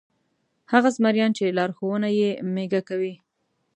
هغه 0.71 0.89
زمریان 0.97 1.31
چې 1.37 1.55
لارښوونه 1.57 2.09
یې 2.19 2.29
مېږه 2.53 2.81
کوي. 2.89 3.13